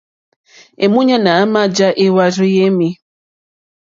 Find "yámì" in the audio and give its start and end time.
2.55-2.87